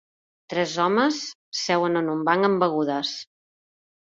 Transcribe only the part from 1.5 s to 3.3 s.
seuen en un banc amb begudes.